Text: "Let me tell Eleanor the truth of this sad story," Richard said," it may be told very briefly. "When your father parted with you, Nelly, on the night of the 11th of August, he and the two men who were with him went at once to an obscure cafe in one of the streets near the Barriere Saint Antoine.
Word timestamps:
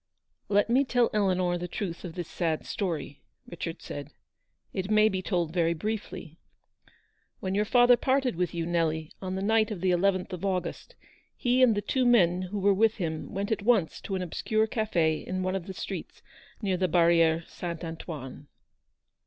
"Let 0.49 0.67
me 0.67 0.83
tell 0.83 1.11
Eleanor 1.13 1.59
the 1.59 1.67
truth 1.67 2.03
of 2.03 2.15
this 2.15 2.27
sad 2.27 2.65
story," 2.65 3.21
Richard 3.47 3.83
said," 3.83 4.09
it 4.73 4.89
may 4.89 5.09
be 5.09 5.21
told 5.21 5.53
very 5.53 5.75
briefly. 5.75 6.39
"When 7.39 7.53
your 7.53 7.65
father 7.65 7.95
parted 7.95 8.35
with 8.35 8.51
you, 8.51 8.65
Nelly, 8.65 9.11
on 9.21 9.35
the 9.35 9.43
night 9.43 9.69
of 9.69 9.79
the 9.79 9.91
11th 9.91 10.33
of 10.33 10.43
August, 10.43 10.95
he 11.37 11.61
and 11.61 11.75
the 11.75 11.83
two 11.83 12.03
men 12.07 12.41
who 12.41 12.57
were 12.57 12.73
with 12.73 12.95
him 12.95 13.31
went 13.31 13.51
at 13.51 13.61
once 13.61 14.01
to 14.01 14.15
an 14.15 14.23
obscure 14.23 14.65
cafe 14.65 15.19
in 15.19 15.43
one 15.43 15.55
of 15.55 15.67
the 15.67 15.73
streets 15.75 16.23
near 16.63 16.77
the 16.77 16.87
Barriere 16.87 17.43
Saint 17.47 17.83
Antoine. 17.83 18.47